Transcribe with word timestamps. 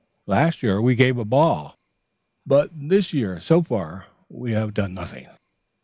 Last 0.25 0.63
year 0.63 0.81
we 0.81 0.95
gave 0.95 1.19
a 1.19 1.25
ball, 1.25 1.77
but 2.43 2.71
this 2.73 3.13
year 3.13 3.39
so 3.39 3.61
far 3.61 4.07
we 4.29 4.51
have 4.51 4.73
done 4.73 4.95
nothing. 4.95 5.27